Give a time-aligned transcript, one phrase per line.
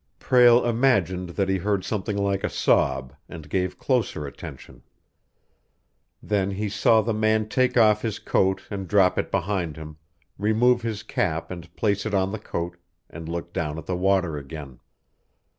[0.17, 4.81] Prale imagined that he heard something like a sob, and gave closer attention.
[6.23, 9.97] Then he saw the man take off his coat and drop it behind him,
[10.39, 12.77] remove his cap and place it on the coat,
[13.11, 14.79] and look down at the water again.